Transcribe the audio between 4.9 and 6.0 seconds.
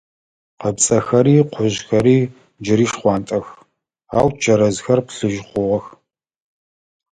плъыжьы хъугъэх.